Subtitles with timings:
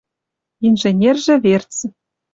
[0.67, 1.75] Инженержӹ верц.